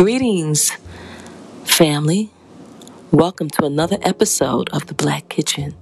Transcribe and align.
Greetings, 0.00 0.78
family. 1.64 2.30
Welcome 3.10 3.50
to 3.50 3.66
another 3.66 3.98
episode 4.00 4.70
of 4.70 4.86
The 4.86 4.94
Black 4.94 5.28
Kitchen. 5.28 5.74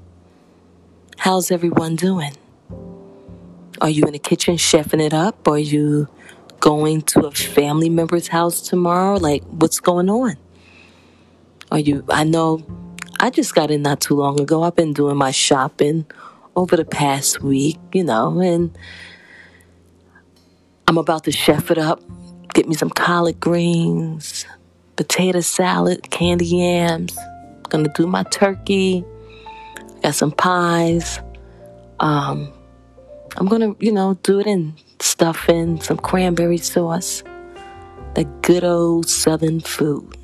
How's 1.18 1.52
everyone 1.52 1.94
doing? 1.94 2.32
Are 3.80 3.88
you 3.88 4.02
in 4.06 4.14
the 4.14 4.18
kitchen 4.18 4.56
chefing 4.56 5.00
it 5.00 5.14
up? 5.14 5.46
Are 5.46 5.56
you 5.56 6.08
going 6.58 7.02
to 7.02 7.28
a 7.28 7.30
family 7.30 7.88
member's 7.88 8.26
house 8.26 8.60
tomorrow? 8.60 9.18
Like, 9.18 9.44
what's 9.44 9.78
going 9.78 10.10
on? 10.10 10.36
Are 11.70 11.78
you, 11.78 12.04
I 12.08 12.24
know 12.24 12.66
I 13.20 13.30
just 13.30 13.54
got 13.54 13.70
in 13.70 13.82
not 13.82 14.00
too 14.00 14.16
long 14.16 14.40
ago. 14.40 14.64
I've 14.64 14.74
been 14.74 14.94
doing 14.94 15.16
my 15.16 15.30
shopping 15.30 16.06
over 16.56 16.76
the 16.76 16.84
past 16.84 17.40
week, 17.40 17.78
you 17.92 18.02
know, 18.02 18.40
and 18.40 18.76
I'm 20.88 20.98
about 20.98 21.22
to 21.22 21.30
chef 21.30 21.70
it 21.70 21.78
up. 21.78 22.02
Get 22.54 22.68
me 22.68 22.74
some 22.74 22.90
collard 22.90 23.40
greens, 23.40 24.46
potato 24.96 25.40
salad, 25.40 26.10
candy 26.10 26.46
yams. 26.46 27.16
Gonna 27.68 27.92
do 27.94 28.06
my 28.06 28.22
turkey. 28.24 29.04
Got 30.02 30.14
some 30.14 30.32
pies. 30.32 31.20
Um, 32.00 32.52
I'm 33.36 33.46
gonna, 33.46 33.74
you 33.78 33.92
know, 33.92 34.14
do 34.22 34.40
it 34.40 34.46
in 34.46 34.74
stuffing, 35.00 35.80
some 35.80 35.98
cranberry 35.98 36.58
sauce. 36.58 37.22
That 38.14 38.42
good 38.42 38.64
old 38.64 39.08
southern 39.08 39.60
food. 39.60 40.16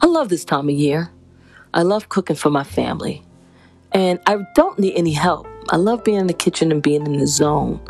I 0.00 0.06
love 0.06 0.28
this 0.28 0.44
time 0.44 0.68
of 0.68 0.74
year. 0.74 1.10
I 1.74 1.82
love 1.82 2.08
cooking 2.08 2.36
for 2.36 2.50
my 2.50 2.64
family. 2.64 3.22
And 3.92 4.18
I 4.26 4.38
don't 4.54 4.78
need 4.78 4.94
any 4.94 5.12
help. 5.12 5.46
I 5.70 5.76
love 5.76 6.04
being 6.04 6.18
in 6.18 6.26
the 6.26 6.32
kitchen 6.32 6.72
and 6.72 6.82
being 6.82 7.06
in 7.06 7.18
the 7.18 7.26
zone 7.26 7.80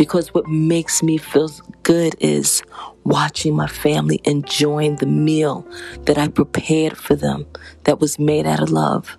because 0.00 0.32
what 0.32 0.48
makes 0.48 1.02
me 1.02 1.18
feel 1.18 1.50
good 1.82 2.16
is 2.20 2.62
watching 3.04 3.54
my 3.54 3.66
family 3.66 4.18
enjoying 4.24 4.96
the 4.96 5.04
meal 5.04 5.68
that 6.06 6.16
I 6.16 6.28
prepared 6.28 6.96
for 6.96 7.14
them 7.14 7.46
that 7.84 8.00
was 8.00 8.18
made 8.18 8.46
out 8.46 8.62
of 8.62 8.70
love. 8.70 9.18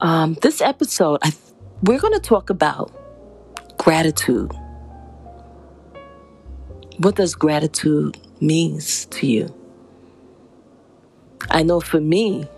Um, 0.00 0.34
this 0.42 0.60
episode, 0.60 1.20
I, 1.22 1.32
we're 1.80 2.00
going 2.00 2.14
to 2.14 2.18
talk 2.18 2.50
about 2.50 2.90
gratitude. 3.78 4.50
What 6.96 7.14
does 7.14 7.36
gratitude 7.36 8.18
means 8.40 9.06
to 9.06 9.28
you? 9.28 9.54
I 11.50 11.62
know 11.62 11.78
for 11.78 12.00
me, 12.00 12.48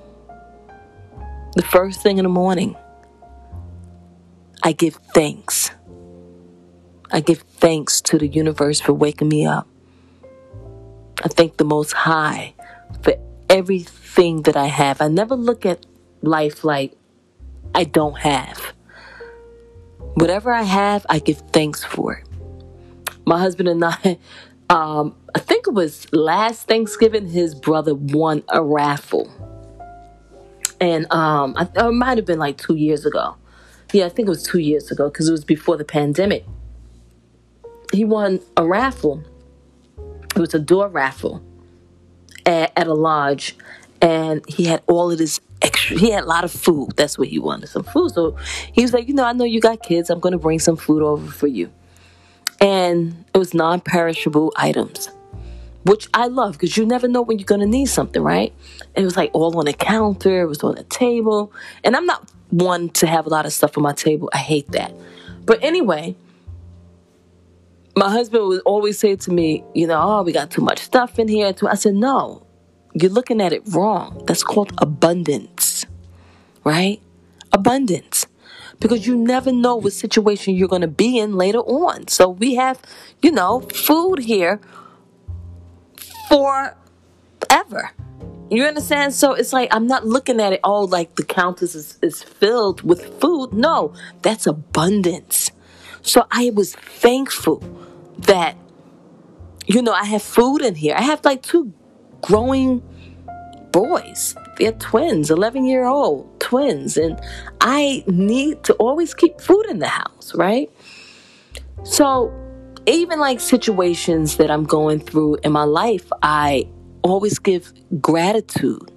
the 1.55 1.63
first 1.71 2.03
thing 2.03 2.17
in 2.17 2.23
the 2.23 2.31
morning, 2.31 2.77
I 4.63 4.73
give 4.73 4.95
thanks. 5.13 5.73
I 7.13 7.21
give 7.21 7.41
thanks 7.41 8.01
to 8.03 8.19
the 8.19 8.29
universe 8.29 8.81
for 8.81 8.93
waking 8.93 9.29
me 9.29 9.47
up. 9.47 9.67
I 11.23 11.29
thank 11.29 11.57
the 11.57 11.65
Most 11.65 11.93
High 11.93 12.55
for 13.03 13.15
everything 13.49 14.43
that 14.43 14.57
I 14.57 14.67
have. 14.67 15.01
I 15.01 15.09
never 15.09 15.35
look 15.35 15.67
at 15.67 15.85
life 16.23 16.65
like 16.65 16.97
I 17.75 17.85
don't 17.85 18.19
have. 18.19 18.73
Whatever 20.15 20.53
I 20.53 20.63
have, 20.63 21.05
I 21.09 21.19
give 21.19 21.39
thanks 21.53 21.85
for 21.85 22.15
it. 22.15 22.29
My 23.27 23.39
husband 23.39 23.69
and 23.69 23.85
I, 23.85 24.19
um, 24.71 25.15
I 25.35 25.41
think 25.41 25.67
it 25.67 25.75
was 25.75 26.13
last 26.13 26.69
Thanksgiving, 26.69 27.29
his 27.29 27.55
brother 27.55 27.95
won 27.95 28.43
a 28.49 28.63
raffle. 28.63 29.31
And 30.81 31.13
um, 31.13 31.55
I, 31.57 31.69
it 31.77 31.93
might 31.93 32.19
have 32.19 32.27
been 32.27 32.39
like 32.39 32.57
two 32.57 32.77
years 32.77 33.05
ago. 33.05 33.37
Yeah, 33.93 34.07
I 34.07 34.09
think 34.09 34.29
it 34.29 34.31
was 34.31 34.45
two 34.45 34.61
years 34.61 34.91
ago 34.91 35.11
because 35.11 35.29
it 35.29 35.33
was 35.33 35.45
before 35.45 35.77
the 35.77 35.85
pandemic. 35.85 36.47
He 37.93 38.05
won 38.05 38.41
a 38.57 38.67
raffle. 38.67 39.23
It 40.35 40.39
was 40.39 40.55
a 40.55 40.59
door 40.59 40.89
raffle 40.89 41.43
at, 42.47 42.73
at 42.77 42.87
a 42.87 42.95
lodge. 42.95 43.57
And 44.01 44.43
he 44.49 44.65
had 44.65 44.83
all 44.87 45.11
of 45.11 45.19
this 45.19 45.41
extra, 45.61 45.99
he 45.99 46.11
had 46.11 46.25
a 46.25 46.27
lot 46.27 46.45
of 46.45 46.51
food. 46.51 46.93
That's 46.97 47.19
what 47.19 47.29
he 47.29 47.39
wanted, 47.39 47.69
some 47.69 47.85
food. 47.85 48.13
So 48.13 48.37
he 48.73 48.83
was 48.83 48.93
like, 48.93 49.09
you 49.09 49.15
know, 49.15 49.25
I 49.25 49.33
know 49.33 49.45
you 49.45 49.61
got 49.61 49.83
kids. 49.83 50.09
I'm 50.09 50.21
going 50.21 50.33
to 50.33 50.39
bring 50.39 50.59
some 50.59 50.77
food 50.77 51.03
over 51.03 51.31
for 51.31 51.47
you. 51.47 51.71
And 52.61 53.25
it 53.35 53.39
was 53.39 53.55
non 53.55 53.81
perishable 53.81 54.53
items 54.57 55.11
which 55.83 56.09
I 56.13 56.27
love 56.27 56.53
because 56.53 56.77
you 56.77 56.85
never 56.85 57.09
know 57.09 57.23
when 57.23 57.39
you're 57.39 57.47
going 57.47 57.63
to 57.63 57.67
need 57.67 57.87
something, 57.87 58.23
right? 58.23 58.53
it 58.95 59.05
was 59.05 59.17
like 59.17 59.31
all 59.33 59.57
on 59.59 59.67
the 59.67 59.73
counter, 59.73 60.43
it 60.43 60.47
was 60.47 60.63
on 60.63 60.75
the 60.75 60.85
table. 60.85 61.53
And 61.85 61.97
I'm 61.97 62.07
not 62.07 62.31
one 62.51 62.89
to 62.91 63.07
have 63.07 63.27
a 63.27 63.29
lot 63.29 63.47
of 63.47 63.53
stuff 63.53 63.77
on 63.77 63.83
my 63.83 63.93
table. 63.93 64.29
I 64.33 64.39
hate 64.39 64.71
that. 64.73 64.93
But 65.45 65.63
anyway, 65.63 66.17
my 68.01 68.09
husband 68.09 68.47
would 68.47 68.63
always 68.65 68.99
say 68.99 69.15
to 69.15 69.31
me, 69.31 69.63
you 69.75 69.87
know, 69.87 70.01
oh, 70.01 70.23
we 70.23 70.33
got 70.33 70.51
too 70.51 70.63
much 70.63 70.79
stuff 70.79 71.19
in 71.19 71.29
here. 71.29 71.53
I 71.69 71.75
said, 71.75 71.93
no, 71.93 72.47
you're 72.95 73.11
looking 73.11 73.43
at 73.43 73.53
it 73.53 73.63
wrong. 73.67 74.25
That's 74.27 74.43
called 74.43 74.73
abundance, 74.79 75.85
right? 76.65 76.99
Abundance. 77.53 78.27
Because 78.81 79.07
you 79.07 79.17
never 79.17 79.53
know 79.53 79.77
what 79.77 79.93
situation 79.93 80.55
you're 80.55 80.67
going 80.67 80.81
to 80.81 80.89
be 80.89 81.19
in 81.19 81.35
later 81.35 81.59
on. 81.59 82.09
So 82.09 82.31
we 82.31 82.55
have, 82.55 82.81
you 83.21 83.33
know, 83.33 83.61
food 83.61 84.21
here 84.21 84.63
forever. 86.29 87.91
You 88.51 88.65
understand? 88.65 89.13
So 89.13 89.35
it's 89.35 89.53
like 89.53 89.69
I'm 89.75 89.87
not 89.87 90.07
looking 90.07 90.41
at 90.41 90.55
it 90.55 90.61
all 90.65 90.87
like 90.87 91.17
the 91.17 91.23
counters 91.23 91.75
is, 91.75 91.99
is 92.01 92.23
filled 92.23 92.81
with 92.81 93.21
food. 93.21 93.53
No, 93.53 93.93
that's 94.23 94.47
abundance. 94.47 95.51
So 96.01 96.27
I 96.31 96.51
was 96.55 96.75
thankful 96.75 97.63
that, 98.27 98.57
you 99.67 99.83
know, 99.83 99.93
I 99.93 100.05
have 100.05 100.23
food 100.23 100.63
in 100.63 100.75
here. 100.75 100.95
I 100.97 101.03
have 101.03 101.25
like 101.25 101.43
two 101.43 101.73
growing 102.23 102.83
boys. 103.73 104.35
They're 104.59 104.73
twins, 104.73 105.31
11 105.31 105.65
year 105.65 105.85
old 105.85 106.41
twins. 106.41 106.97
And 106.97 107.21
I 107.61 108.05
need 108.07 108.65
to 108.65 108.75
always 108.75 109.15
keep 109.15 109.41
food 109.41 109.67
in 109.69 109.79
the 109.79 109.89
house, 109.89 110.35
right? 110.35 110.71
So 111.85 112.33
even 112.87 113.21
like 113.21 113.41
situations 113.41 114.37
that 114.37 114.51
I'm 114.51 114.65
going 114.65 115.01
through 115.01 115.37
in 115.43 115.53
my 115.53 115.65
life, 115.65 116.11
I 116.23 116.69
always 117.03 117.39
give 117.39 117.73
gratitude. 118.01 118.91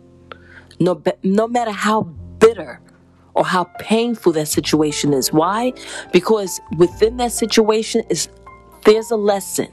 No, 0.80 1.02
no 1.24 1.48
matter 1.48 1.72
how 1.72 2.04
bitter 2.40 2.82
or 3.36 3.46
how 3.46 3.66
painful 3.80 4.32
that 4.34 4.48
situation 4.48 5.14
is. 5.14 5.32
Why? 5.32 5.74
Because 6.12 6.60
within 6.78 7.18
that 7.18 7.32
situation 7.32 8.04
is 8.10 8.30
there's 8.86 9.12
a 9.12 9.16
lesson. 9.16 9.70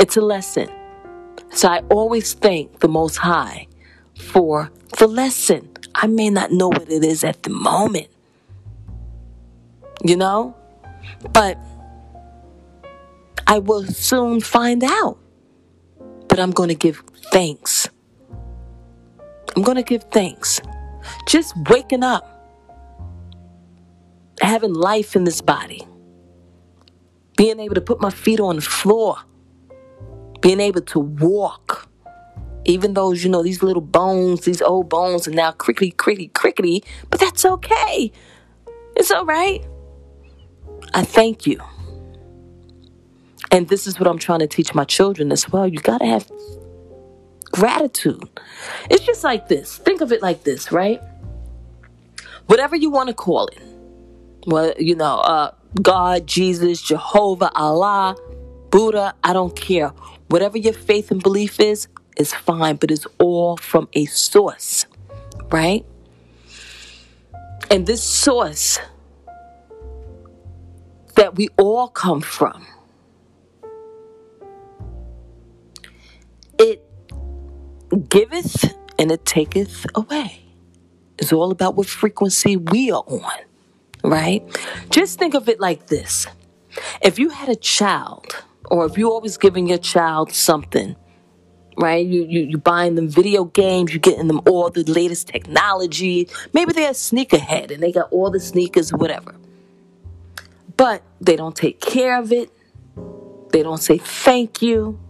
It's 0.00 0.16
a 0.16 0.20
lesson. 0.20 0.68
So 1.50 1.68
I 1.68 1.80
always 1.90 2.34
thank 2.34 2.80
the 2.80 2.88
Most 2.88 3.16
High 3.16 3.66
for 4.14 4.70
the 4.98 5.06
lesson. 5.06 5.70
I 5.94 6.06
may 6.06 6.30
not 6.30 6.52
know 6.52 6.68
what 6.68 6.90
it 6.90 7.04
is 7.04 7.24
at 7.24 7.42
the 7.42 7.50
moment. 7.50 8.08
You 10.04 10.16
know? 10.16 10.54
But 11.32 11.58
I 13.46 13.58
will 13.58 13.84
soon 13.84 14.40
find 14.40 14.84
out. 14.84 15.18
But 16.28 16.38
I'm 16.38 16.50
going 16.50 16.68
to 16.68 16.74
give 16.74 17.02
thanks. 17.32 17.88
I'm 19.56 19.62
going 19.62 19.76
to 19.76 19.82
give 19.82 20.04
thanks. 20.04 20.60
Just 21.26 21.54
waking 21.70 22.04
up, 22.04 22.24
having 24.40 24.74
life 24.74 25.16
in 25.16 25.24
this 25.24 25.40
body, 25.40 25.86
being 27.38 27.60
able 27.60 27.76
to 27.76 27.80
put 27.80 28.00
my 28.00 28.10
feet 28.10 28.40
on 28.40 28.56
the 28.56 28.62
floor, 28.62 29.16
being 30.40 30.58
able 30.58 30.80
to 30.82 30.98
walk. 30.98 31.88
Even 32.64 32.94
though, 32.94 33.12
you 33.12 33.30
know, 33.30 33.44
these 33.44 33.62
little 33.62 33.80
bones, 33.80 34.44
these 34.44 34.60
old 34.60 34.88
bones 34.90 35.28
are 35.28 35.30
now 35.30 35.52
crickety, 35.52 35.92
crickety, 35.92 36.28
crickety, 36.28 36.84
but 37.08 37.20
that's 37.20 37.46
okay. 37.46 38.12
It's 38.96 39.12
all 39.12 39.24
right. 39.24 39.64
I 40.92 41.04
thank 41.04 41.46
you. 41.46 41.60
And 43.52 43.68
this 43.68 43.86
is 43.86 44.00
what 44.00 44.08
I'm 44.08 44.18
trying 44.18 44.40
to 44.40 44.48
teach 44.48 44.74
my 44.74 44.84
children 44.84 45.30
as 45.30 45.48
well. 45.48 45.66
You 45.66 45.78
got 45.78 45.98
to 45.98 46.06
have 46.06 46.28
gratitude. 47.52 48.28
It's 48.90 49.06
just 49.06 49.22
like 49.22 49.46
this. 49.48 49.78
Think 49.78 50.00
of 50.00 50.10
it 50.10 50.20
like 50.22 50.42
this, 50.42 50.72
right? 50.72 51.00
Whatever 52.46 52.74
you 52.74 52.90
want 52.90 53.08
to 53.08 53.14
call 53.14 53.46
it. 53.46 53.62
Well, 54.46 54.74
you 54.76 54.96
know, 54.96 55.18
uh, 55.18 55.52
God, 55.82 56.26
Jesus, 56.26 56.82
Jehovah, 56.82 57.50
Allah, 57.54 58.16
Buddha, 58.70 59.14
I 59.22 59.32
don't 59.32 59.54
care. 59.54 59.88
Whatever 60.28 60.58
your 60.58 60.72
faith 60.72 61.10
and 61.10 61.22
belief 61.22 61.60
is, 61.60 61.88
is 62.16 62.34
fine, 62.34 62.76
but 62.76 62.90
it's 62.90 63.06
all 63.18 63.56
from 63.56 63.88
a 63.92 64.04
source, 64.06 64.86
right? 65.50 65.84
And 67.70 67.86
this 67.86 68.02
source 68.02 68.78
that 71.14 71.36
we 71.36 71.48
all 71.58 71.88
come 71.88 72.20
from. 72.20 72.66
It 76.58 76.82
giveth 78.08 78.74
and 78.98 79.10
it 79.10 79.24
taketh 79.24 79.86
away. 79.94 80.40
It's 81.18 81.32
all 81.32 81.50
about 81.50 81.76
what 81.76 81.88
frequency 81.88 82.56
we 82.56 82.90
are 82.90 83.02
on, 83.06 83.38
right? 84.08 84.42
Just 84.90 85.18
think 85.20 85.34
of 85.34 85.48
it 85.48 85.60
like 85.60 85.88
this. 85.88 86.26
If 87.02 87.18
you 87.18 87.30
had 87.30 87.48
a 87.50 87.56
child 87.56 88.26
Or 88.70 88.86
if 88.86 88.98
you're 88.98 89.10
always 89.10 89.38
giving 89.38 89.68
your 89.68 89.78
child 89.78 90.32
something, 90.32 90.96
right? 91.78 92.06
You, 92.06 92.24
you, 92.24 92.40
you 92.42 92.58
buying 92.58 92.96
them 92.96 93.08
video 93.08 93.44
games, 93.46 93.92
you're 93.92 94.00
getting 94.00 94.28
them 94.28 94.40
all 94.48 94.70
the 94.70 94.84
latest 94.84 95.28
technology. 95.28 96.28
Maybe 96.52 96.72
they're 96.72 96.90
a 96.90 96.94
sneakerhead 96.94 97.72
and 97.72 97.82
they 97.82 97.92
got 97.92 98.12
all 98.12 98.30
the 98.30 98.40
sneakers, 98.40 98.92
whatever. 98.92 99.34
But 100.76 101.02
they 101.20 101.36
don't 101.36 101.56
take 101.56 101.80
care 101.80 102.18
of 102.18 102.32
it. 102.32 102.50
They 103.52 103.62
don't 103.62 103.82
say 103.82 103.98
thank 103.98 104.62
you 104.62 105.00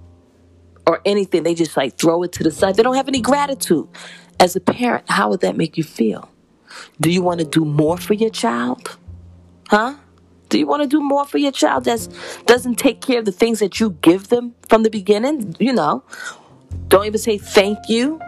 or 0.87 1.01
anything. 1.05 1.45
They 1.45 1.55
just 1.55 1.77
like 1.77 1.99
throw 1.99 2.23
it 2.25 2.33
to 2.35 2.45
the 2.45 2.51
side. 2.53 2.77
They 2.77 2.85
don't 2.85 2.97
have 2.97 3.09
any 3.09 3.21
gratitude. 3.23 3.89
As 4.41 4.57
a 4.57 4.61
parent, 4.61 5.05
how 5.11 5.31
would 5.31 5.41
that 5.43 5.57
make 5.57 5.79
you 5.79 5.85
feel? 5.85 6.31
Do 7.01 7.11
you 7.11 7.23
want 7.23 7.41
to 7.41 7.47
do 7.47 7.65
more 7.65 7.97
for 7.97 8.15
your 8.15 8.31
child? 8.31 8.97
Huh? 9.69 9.95
Do 10.49 10.59
you 10.59 10.67
want 10.67 10.83
to 10.83 10.89
do 10.89 11.01
more 11.01 11.27
for 11.27 11.39
your 11.39 11.53
child 11.53 11.85
that 11.85 12.09
doesn't 12.47 12.77
take 12.77 13.01
care 13.01 13.19
of 13.19 13.27
the 13.27 13.33
things 13.33 13.59
that 13.59 13.81
you 13.81 13.91
give 14.01 14.29
them 14.29 14.55
from 14.69 14.83
the 14.83 14.91
beginning? 14.91 15.55
You 15.59 15.75
know, 15.75 16.03
don't 16.89 17.05
even 17.05 17.19
say 17.19 17.39
thank 17.39 17.79
you. 17.89 18.21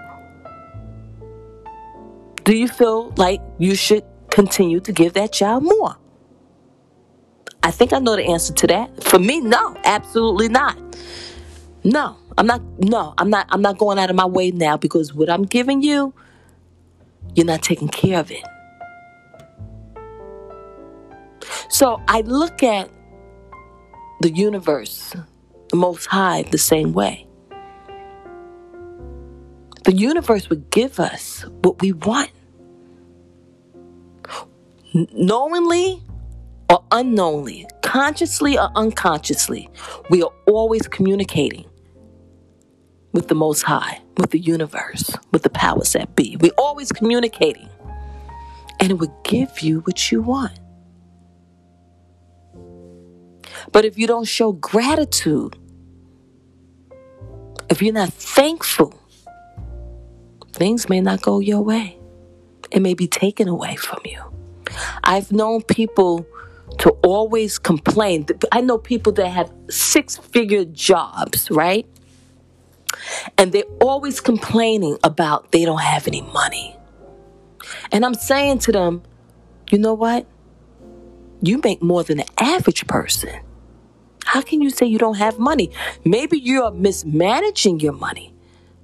Do 2.45 2.57
you 2.57 2.69
feel 2.69 3.13
like 3.17 3.41
you 3.59 3.75
should 3.75 4.05
continue 4.31 4.81
to 4.81 4.93
give 4.93 5.15
that 5.15 5.33
child 5.33 5.65
more? 5.65 5.97
I 7.63 7.71
think 7.71 7.93
I 7.93 7.99
know 7.99 8.17
the 8.17 8.25
answer 8.25 8.53
to 8.55 8.67
that. 8.69 9.05
For 9.05 9.19
me, 9.19 9.41
no, 9.41 9.77
absolutely 9.85 10.49
not. 10.49 10.79
No, 11.85 12.17
I'm 12.37 12.47
not 12.47 12.63
no, 12.79 13.15
I'm 13.17 13.31
not 13.31 13.47
I'm 13.51 13.63
not 13.63 13.79
going 13.79 13.99
out 13.99 14.11
of 14.11 14.17
my 14.17 14.27
way 14.27 14.51
now 14.51 14.77
because 14.77 15.15
what 15.15 15.31
I'm 15.31 15.45
giving 15.45 15.83
you, 15.83 16.13
you're 17.35 17.47
not 17.47 17.63
taking 17.63 17.89
care 17.89 18.21
of 18.21 18.31
it. 18.31 18.45
So 21.69 22.01
I 22.09 22.23
look 22.23 22.63
at 22.63 22.91
the 24.21 24.31
universe, 24.31 25.15
the 25.71 25.77
most 25.77 26.07
high, 26.07 26.43
the 26.43 26.59
same 26.59 26.93
way. 26.93 27.27
The 29.85 29.95
universe 29.95 30.51
would 30.51 30.71
give 30.71 31.01
us 31.01 31.45
what 31.63 31.81
we 31.81 31.93
want. 31.93 32.31
Knowingly 34.93 36.03
or 36.69 36.85
unknowingly, 36.91 37.67
consciously 37.83 38.59
or 38.59 38.71
unconsciously, 38.75 39.71
we 40.11 40.23
are 40.23 40.33
always 40.47 40.83
communicating 40.89 41.70
with 43.13 43.29
the 43.29 43.35
Most 43.35 43.63
High, 43.63 44.01
with 44.17 44.31
the 44.31 44.39
universe, 44.39 45.11
with 45.33 45.43
the 45.43 45.51
powers 45.51 45.93
that 45.93 46.15
be. 46.17 46.37
We're 46.41 46.53
always 46.57 46.93
communicating. 46.93 47.69
And 48.79 48.91
it 48.91 48.95
would 48.95 49.13
give 49.25 49.61
you 49.61 49.81
what 49.81 50.11
you 50.11 50.23
want. 50.23 50.59
But 53.73 53.85
if 53.85 53.99
you 53.99 54.07
don't 54.07 54.25
show 54.25 54.53
gratitude, 54.53 55.57
if 57.69 57.83
you're 57.83 57.95
not 57.95 58.13
thankful, 58.13 58.95
things 60.53 60.89
may 60.89 61.01
not 61.01 61.23
go 61.23 61.41
your 61.41 61.63
way. 61.63 61.99
It 62.71 62.81
may 62.81 62.95
be 62.95 63.07
taken 63.07 63.49
away 63.49 63.77
from 63.77 64.01
you. 64.05 64.23
I've 65.05 65.33
known 65.33 65.63
people 65.63 66.27
to 66.79 66.91
always 67.03 67.59
complain. 67.59 68.27
I 68.53 68.61
know 68.61 68.79
people 68.79 69.13
that 69.13 69.29
have 69.29 69.53
six 69.69 70.17
figure 70.17 70.65
jobs, 70.65 71.51
right? 71.51 71.87
And 73.39 73.53
they're 73.53 73.65
always 73.81 74.21
complaining 74.21 74.99
about 75.05 75.53
they 75.53 75.65
don't 75.65 75.81
have 75.81 76.07
any 76.07 76.23
money. 76.23 76.77
And 77.93 78.05
I'm 78.05 78.15
saying 78.15 78.61
to 78.61 78.73
them, 78.73 79.03
you 79.71 79.79
know 79.79 79.95
what? 79.95 80.27
You 81.43 81.61
make 81.63 81.83
more 81.83 82.03
than 82.03 82.19
the 82.19 82.27
average 82.39 82.87
person. 82.87 83.41
How 84.25 84.43
can 84.43 84.61
you 84.63 84.71
say 84.71 84.87
you 84.87 84.99
don't 84.99 85.17
have 85.17 85.39
money? 85.39 85.71
Maybe 86.05 86.39
you're 86.39 86.71
mismanaging 86.71 87.81
your 87.81 87.93
money, 87.93 88.35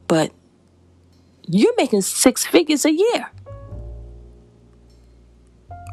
but 0.09 0.33
you're 1.47 1.75
making 1.77 2.03
six 2.03 2.45
figures 2.45 2.85
a 2.85 2.93
year. 2.93 3.31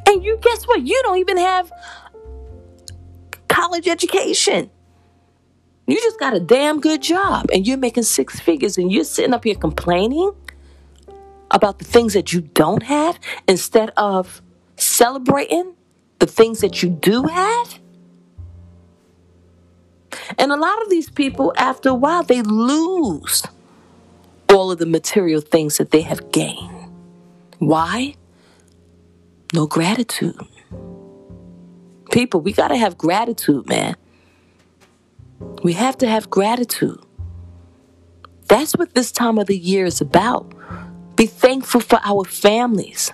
And 0.07 0.23
you 0.23 0.37
guess 0.41 0.65
what? 0.65 0.85
You 0.85 0.99
don't 1.03 1.19
even 1.19 1.37
have 1.37 1.71
college 3.47 3.87
education. 3.87 4.69
You 5.85 5.95
just 5.97 6.19
got 6.19 6.33
a 6.33 6.39
damn 6.39 6.79
good 6.79 7.01
job 7.01 7.47
and 7.53 7.67
you're 7.67 7.77
making 7.77 8.03
six 8.03 8.39
figures 8.39 8.77
and 8.77 8.91
you're 8.91 9.03
sitting 9.03 9.33
up 9.33 9.43
here 9.43 9.55
complaining 9.55 10.31
about 11.51 11.79
the 11.79 11.85
things 11.85 12.13
that 12.13 12.31
you 12.31 12.41
don't 12.41 12.83
have 12.83 13.19
instead 13.47 13.91
of 13.97 14.41
celebrating 14.77 15.73
the 16.19 16.25
things 16.25 16.61
that 16.61 16.81
you 16.81 16.89
do 16.89 17.23
have. 17.23 17.79
And 20.37 20.51
a 20.51 20.55
lot 20.55 20.81
of 20.81 20.89
these 20.89 21.09
people, 21.09 21.53
after 21.57 21.89
a 21.89 21.95
while, 21.95 22.23
they 22.23 22.41
lose 22.41 23.43
all 24.49 24.71
of 24.71 24.79
the 24.79 24.85
material 24.85 25.41
things 25.41 25.77
that 25.77 25.91
they 25.91 26.01
have 26.01 26.31
gained. 26.31 26.91
Why? 27.59 28.15
No 29.53 29.67
gratitude. 29.67 30.39
People, 32.11 32.41
we 32.41 32.53
got 32.53 32.69
to 32.69 32.77
have 32.77 32.97
gratitude, 32.97 33.67
man. 33.67 33.95
We 35.63 35.73
have 35.73 35.97
to 35.99 36.07
have 36.07 36.29
gratitude. 36.29 36.99
That's 38.47 38.73
what 38.73 38.93
this 38.93 39.11
time 39.11 39.37
of 39.37 39.47
the 39.47 39.57
year 39.57 39.85
is 39.85 40.01
about. 40.01 40.53
Be 41.15 41.25
thankful 41.25 41.81
for 41.81 41.99
our 42.03 42.25
families. 42.25 43.11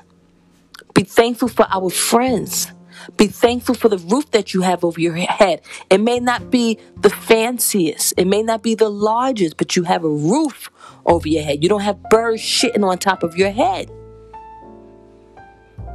Be 0.94 1.04
thankful 1.04 1.48
for 1.48 1.68
our 1.70 1.90
friends. 1.90 2.72
Be 3.18 3.28
thankful 3.28 3.76
for 3.76 3.90
the 3.90 3.98
roof 3.98 4.32
that 4.32 4.54
you 4.54 4.62
have 4.62 4.84
over 4.84 5.00
your 5.00 5.16
head. 5.16 5.62
It 5.90 6.00
may 6.00 6.20
not 6.20 6.52
be 6.52 6.78
the 6.98 7.10
fanciest, 7.10 8.14
it 8.18 8.26
may 8.26 8.44
not 8.44 8.64
be 8.64 8.76
the 8.76 8.90
largest, 8.90 9.58
but 9.58 9.76
you 9.76 9.84
have 9.84 10.04
a 10.04 10.10
roof 10.10 10.70
over 11.06 11.28
your 11.28 11.44
head. 11.44 11.64
You 11.64 11.70
don't 11.70 11.82
have 11.82 12.02
birds 12.10 12.42
shitting 12.42 12.86
on 12.86 12.98
top 12.98 13.24
of 13.24 13.38
your 13.38 13.52
head. 13.52 13.90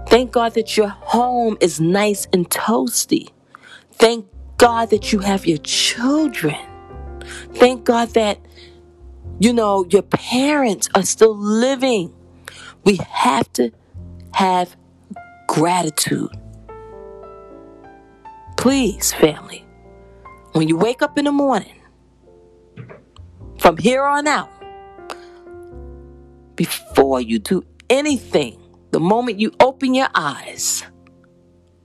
Thank 0.08 0.32
God 0.32 0.54
that 0.54 0.76
your 0.76 0.88
home 0.88 1.56
is 1.60 1.80
nice 1.80 2.26
and 2.32 2.48
toasty. 2.48 3.30
Thank 3.92 4.26
God 4.64 4.88
that 4.88 5.12
you 5.12 5.18
have 5.18 5.46
your 5.46 5.58
children. 5.58 6.56
Thank 7.52 7.84
God 7.84 8.08
that, 8.14 8.38
you 9.38 9.52
know, 9.52 9.84
your 9.90 10.00
parents 10.00 10.88
are 10.94 11.02
still 11.02 11.36
living. 11.36 12.14
We 12.82 12.96
have 13.10 13.52
to 13.52 13.72
have 14.32 14.74
gratitude. 15.48 16.30
Please, 18.56 19.12
family, 19.12 19.66
when 20.52 20.66
you 20.66 20.78
wake 20.78 21.02
up 21.02 21.18
in 21.18 21.26
the 21.26 21.32
morning, 21.32 21.82
from 23.58 23.76
here 23.76 24.02
on 24.02 24.26
out, 24.26 24.48
before 26.56 27.20
you 27.20 27.38
do 27.38 27.62
anything, 27.90 28.58
the 28.92 29.00
moment 29.00 29.38
you 29.38 29.52
open 29.60 29.92
your 29.92 30.08
eyes, 30.14 30.84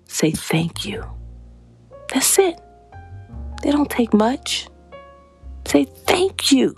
say 0.05 0.31
thank 0.31 0.85
you. 0.85 1.03
That's 2.13 2.39
it. 2.39 2.61
They 3.61 3.71
don't 3.71 3.89
take 3.89 4.13
much. 4.13 4.67
Say 5.67 5.85
thank 5.85 6.51
you. 6.51 6.75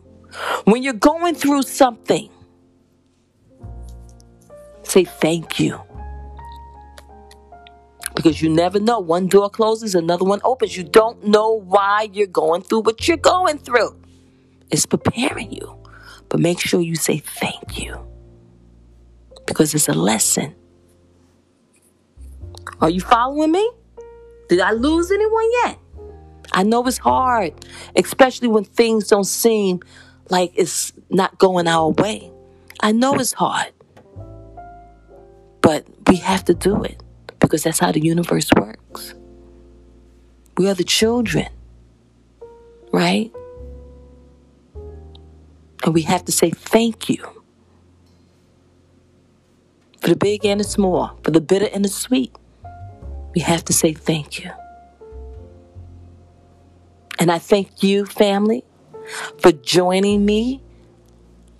When 0.66 0.84
you're 0.84 0.94
going 0.94 1.36
through 1.36 1.64
something, 1.64 2.30
say 4.84 5.04
thank 5.04 5.60
you. 5.60 5.80
Because 8.16 8.42
you 8.42 8.50
never 8.50 8.80
know. 8.80 9.00
One 9.00 9.28
door 9.28 9.50
closes, 9.50 9.96
another 9.96 10.26
one 10.26 10.42
opens. 10.44 10.76
You 10.76 10.84
don't 10.84 11.26
know 11.26 11.60
why 11.62 12.10
you're 12.12 12.28
going 12.28 12.62
through 12.62 12.82
what 12.82 13.08
you're 13.08 13.18
going 13.18 13.58
through. 13.58 13.96
It's 14.70 14.86
preparing 14.86 15.52
you. 15.52 15.78
But 16.30 16.40
make 16.40 16.60
sure 16.60 16.82
you 16.82 16.96
say 16.96 17.18
thank 17.20 17.82
you. 17.82 18.00
Because 19.46 19.74
it's 19.74 19.90
a 19.90 19.94
lesson. 19.94 20.56
Are 22.80 22.90
you 22.90 23.02
following 23.02 23.52
me? 23.52 23.72
Did 24.50 24.60
I 24.60 24.72
lose 24.72 25.12
anyone 25.12 25.50
yet? 25.64 25.78
I 26.52 26.64
know 26.64 26.86
it's 26.86 26.98
hard, 26.98 27.54
especially 27.96 28.48
when 28.48 28.64
things 28.64 29.08
don't 29.08 29.24
seem 29.24 29.82
like 30.30 30.52
it's 30.56 30.94
not 31.10 31.38
going 31.38 31.68
our 31.68 31.90
way. 31.90 32.32
I 32.82 32.92
know 32.92 33.16
it's 33.16 33.34
hard, 33.34 33.72
but 35.62 35.86
we 36.08 36.18
have 36.18 36.44
to 36.46 36.54
do 36.54 36.84
it 36.84 37.02
because 37.40 37.64
that's 37.64 37.80
how 37.80 37.92
the 37.92 38.02
universe 38.02 38.50
works. 38.56 39.14
We 40.58 40.70
are 40.70 40.74
the 40.74 40.84
children, 40.84 41.48
right? 42.92 43.32
And 45.84 45.94
we 45.94 46.02
have 46.04 46.26
to 46.26 46.32
say 46.32 46.52
thank 46.52 47.10
you 47.10 47.24
for 50.00 50.10
the 50.10 50.16
big 50.16 50.46
and 50.46 50.60
the 50.60 50.64
small, 50.64 51.18
for 51.24 51.32
the 51.32 51.42
bitter 51.42 51.70
and 51.74 51.86
the 51.86 51.90
sweet. 51.90 52.36
We 53.34 53.42
have 53.42 53.64
to 53.66 53.74
say 53.74 53.94
thank 53.94 54.44
you. 54.44 54.52
And 57.22 57.32
I 57.32 57.38
thank 57.38 57.84
you, 57.84 58.08
family, 58.08 58.64
for 59.38 59.52
joining 59.52 60.26
me 60.26 60.60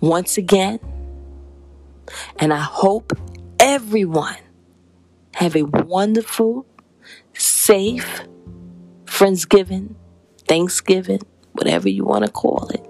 once 0.00 0.36
again. 0.36 0.80
And 2.40 2.52
I 2.52 2.58
hope 2.58 3.12
everyone 3.60 4.38
have 5.36 5.54
a 5.54 5.62
wonderful, 5.62 6.66
safe 7.32 8.22
Friendsgiving 9.04 9.94
Thanksgiving, 10.48 11.22
whatever 11.52 11.88
you 11.88 12.02
want 12.02 12.24
to 12.24 12.32
call 12.32 12.68
it. 12.70 12.84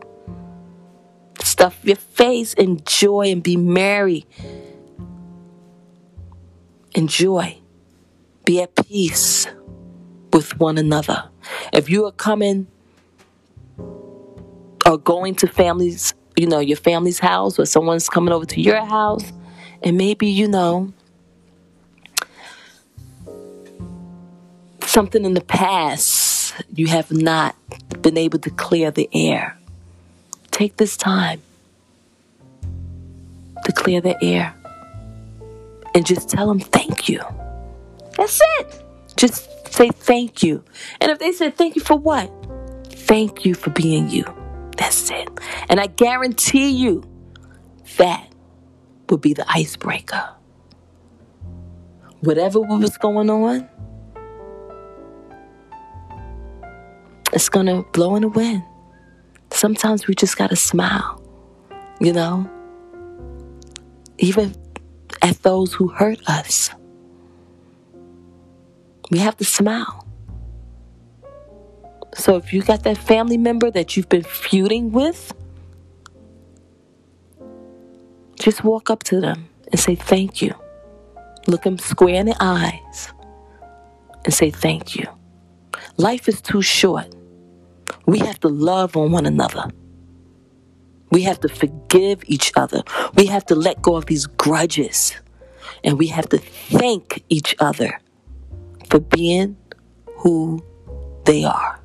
Stuff 1.45 1.79
your 1.83 1.97
face, 1.97 2.55
enjoy 2.55 3.31
and 3.31 3.43
be 3.43 3.59
merry. 3.59 4.25
Enjoy. 6.95 7.59
Be 8.47 8.62
at 8.62 8.75
peace 8.75 9.47
with 10.33 10.59
one 10.59 10.79
another. 10.79 11.32
If 11.72 11.88
you 11.90 12.06
are 12.06 12.12
coming 12.12 12.66
or 14.87 14.99
going 14.99 15.34
to 15.37 15.46
families, 15.46 16.14
you 16.37 16.46
know, 16.46 16.58
your 16.58 16.76
family's 16.76 17.18
house 17.18 17.58
or 17.58 17.66
someone's 17.66 18.08
coming 18.08 18.32
over 18.32 18.46
to 18.46 18.61
your 18.61 18.84
house, 18.84 19.32
and 19.82 19.96
maybe, 19.96 20.28
you 20.28 20.49
know, 20.49 20.92
something 24.80 25.25
in 25.25 25.34
the 25.34 25.40
past 25.40 26.54
you 26.75 26.87
have 26.87 27.11
not 27.11 27.56
been 28.02 28.18
able 28.18 28.38
to 28.38 28.50
clear 28.50 28.90
the 28.90 29.08
air. 29.12 29.56
Take 30.50 30.76
this 30.76 30.96
time 30.96 31.40
to 33.64 33.72
clear 33.72 34.00
the 34.00 34.22
air 34.22 34.54
and 35.94 36.04
just 36.04 36.28
tell 36.28 36.46
them 36.46 36.61
thank 36.61 37.08
you. 37.08 37.20
That's 38.16 38.40
it. 38.58 38.82
Just 39.16 39.49
say 39.73 39.88
thank 39.88 40.43
you. 40.43 40.64
And 41.00 41.11
if 41.11 41.19
they 41.19 41.33
said 41.33 41.57
thank 41.57 41.76
you 41.76 41.83
for 41.83 41.97
what? 41.97 42.31
Thank 42.87 43.45
you 43.45 43.55
for 43.55 43.71
being 43.71 44.09
you. 44.09 44.25
That's 44.76 45.11
it. 45.11 45.29
And 45.69 45.81
I 45.81 45.87
guarantee 45.87 46.71
you 46.71 47.02
that 47.97 48.33
would 49.11 49.21
be 49.21 49.35
the 49.35 49.45
icebreaker. 49.50 50.29
Whatever 52.21 52.61
was 52.61 52.97
going 52.99 53.29
on, 53.29 53.69
it's 57.33 57.49
going 57.49 57.67
to 57.67 57.83
blow 57.93 58.14
in 58.17 58.23
the 58.23 58.29
wind. 58.29 58.62
Sometimes 59.50 60.07
we 60.07 60.14
just 60.14 60.38
got 60.38 60.50
to 60.50 60.57
smile, 60.57 61.23
you 62.00 62.12
know, 62.12 62.49
even 64.19 64.55
at 65.21 65.43
those 65.43 65.75
who 65.75 65.88
hurt 65.88 66.21
us. 66.29 66.71
We 69.12 69.19
have 69.19 69.37
to 69.37 69.45
smile. 69.45 70.07
So 72.14 72.37
if 72.37 72.54
you 72.54 72.62
got 72.62 72.85
that 72.85 72.97
family 72.97 73.37
member 73.37 73.71
that 73.71 73.95
you've 73.95 74.09
been 74.09 74.23
feuding 74.23 74.90
with, 74.90 75.35
just 78.37 78.64
walk 78.64 78.88
up 78.88 79.02
to 79.04 79.21
them 79.21 79.50
and 79.71 79.78
say 79.78 79.97
thank 79.97 80.40
you. 80.40 80.54
Look 81.47 81.64
them 81.64 81.76
square 81.76 82.14
in 82.14 82.26
the 82.26 82.37
eyes 82.40 83.12
and 84.25 84.33
say 84.33 84.50
thank 84.50 84.97
you. 84.97 85.07
Life 85.99 86.26
is 86.26 86.40
too 86.40 86.62
short. 86.62 87.14
We 88.07 88.19
have 88.21 88.40
to 88.40 88.49
love 88.49 88.97
on 88.97 89.12
one 89.12 89.26
another. 89.26 89.71
We 91.11 91.21
have 91.25 91.38
to 91.40 91.50
forgive 91.50 92.23
each 92.25 92.50
other. 92.57 92.83
We 93.14 93.26
have 93.26 93.45
to 93.47 93.54
let 93.54 93.83
go 93.83 93.95
of 93.95 94.07
these 94.07 94.25
grudges. 94.25 95.14
And 95.85 95.99
we 95.99 96.07
have 96.07 96.31
to 96.31 96.38
thank 96.38 97.23
each 97.28 97.54
other 97.59 97.99
for 98.92 99.00
being 99.00 99.56
who 100.18 100.62
they 101.25 101.44
are. 101.44 101.80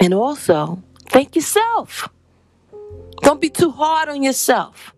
And 0.00 0.12
also, 0.12 0.82
thank 1.10 1.36
yourself. 1.36 2.08
Don't 3.22 3.40
be 3.40 3.48
too 3.48 3.70
hard 3.70 4.08
on 4.08 4.24
yourself. 4.24 4.92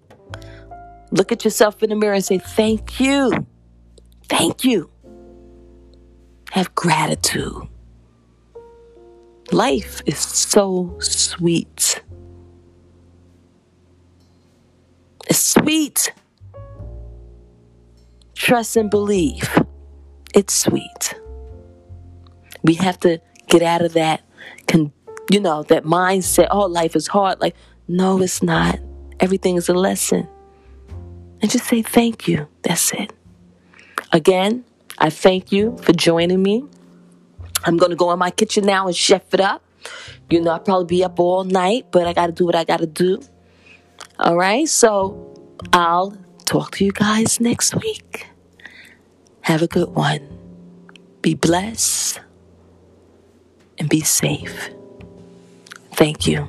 Look 1.10 1.30
at 1.30 1.44
yourself 1.44 1.82
in 1.82 1.90
the 1.90 1.96
mirror 1.96 2.14
and 2.14 2.24
say, 2.24 2.38
Thank 2.38 2.98
you. 2.98 3.46
Thank 4.30 4.64
you. 4.64 4.88
Have 6.52 6.74
gratitude. 6.74 7.68
Life 9.52 10.00
is 10.06 10.18
so 10.18 10.96
sweet. 11.00 12.02
It's 15.28 15.38
sweet. 15.38 16.14
Trust 18.46 18.76
and 18.76 18.88
believe. 18.88 19.60
It's 20.32 20.54
sweet. 20.54 21.14
We 22.62 22.74
have 22.74 22.96
to 23.00 23.20
get 23.48 23.60
out 23.60 23.82
of 23.82 23.94
that, 23.94 24.22
con- 24.68 24.92
you 25.32 25.40
know, 25.40 25.64
that 25.64 25.82
mindset. 25.82 26.46
Oh, 26.52 26.66
life 26.66 26.94
is 26.94 27.08
hard. 27.08 27.40
Like, 27.40 27.56
no, 27.88 28.22
it's 28.22 28.44
not. 28.44 28.78
Everything 29.18 29.56
is 29.56 29.68
a 29.68 29.74
lesson. 29.74 30.28
And 31.42 31.50
just 31.50 31.64
say 31.64 31.82
thank 31.82 32.28
you. 32.28 32.46
That's 32.62 32.92
it. 32.92 33.12
Again, 34.12 34.64
I 34.96 35.10
thank 35.10 35.50
you 35.50 35.76
for 35.78 35.92
joining 35.92 36.40
me. 36.40 36.64
I'm 37.64 37.76
going 37.76 37.90
to 37.90 37.96
go 37.96 38.12
in 38.12 38.20
my 38.20 38.30
kitchen 38.30 38.64
now 38.64 38.86
and 38.86 38.94
chef 38.94 39.34
it 39.34 39.40
up. 39.40 39.64
You 40.30 40.40
know, 40.40 40.52
I'll 40.52 40.60
probably 40.60 40.86
be 40.86 41.02
up 41.02 41.18
all 41.18 41.42
night, 41.42 41.86
but 41.90 42.06
I 42.06 42.12
got 42.12 42.28
to 42.28 42.32
do 42.32 42.46
what 42.46 42.54
I 42.54 42.62
got 42.62 42.78
to 42.78 42.86
do. 42.86 43.20
All 44.20 44.36
right. 44.36 44.68
So 44.68 45.34
I'll 45.72 46.16
talk 46.44 46.70
to 46.76 46.84
you 46.84 46.92
guys 46.92 47.40
next 47.40 47.74
week. 47.74 48.28
Have 49.46 49.62
a 49.62 49.68
good 49.68 49.94
one. 49.94 50.26
Be 51.22 51.34
blessed 51.34 52.18
and 53.78 53.88
be 53.88 54.00
safe. 54.00 54.70
Thank 55.92 56.26
you. 56.26 56.48